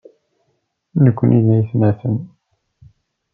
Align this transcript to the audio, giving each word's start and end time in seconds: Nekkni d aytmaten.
Nekkni 1.03 1.39
d 1.45 1.47
aytmaten. 1.55 2.17